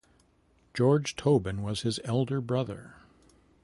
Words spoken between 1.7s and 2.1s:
his